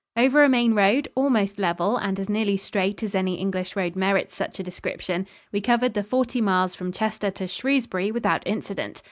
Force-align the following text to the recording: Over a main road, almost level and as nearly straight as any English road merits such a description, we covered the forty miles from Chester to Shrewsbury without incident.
Over 0.17 0.43
a 0.43 0.49
main 0.49 0.73
road, 0.73 1.09
almost 1.13 1.59
level 1.59 1.95
and 1.95 2.19
as 2.19 2.27
nearly 2.27 2.57
straight 2.57 3.03
as 3.03 3.13
any 3.13 3.35
English 3.35 3.75
road 3.75 3.95
merits 3.95 4.33
such 4.35 4.59
a 4.59 4.63
description, 4.63 5.27
we 5.51 5.61
covered 5.61 5.93
the 5.93 6.03
forty 6.03 6.41
miles 6.41 6.73
from 6.73 6.91
Chester 6.91 7.29
to 7.29 7.47
Shrewsbury 7.47 8.09
without 8.09 8.41
incident. 8.47 8.99